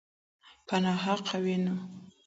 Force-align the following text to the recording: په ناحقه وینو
په 0.67 0.75
ناحقه 0.83 1.37
وینو 1.43 1.75